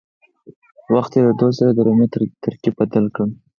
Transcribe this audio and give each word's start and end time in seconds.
وخت 0.93 1.11
تېرېدو 1.13 1.47
سره 1.57 1.69
یې 1.69 1.75
د 1.75 1.79
رمې 1.87 2.07
ترکیب 2.45 2.73
بدل 2.79 3.05
کړ. 3.15 3.27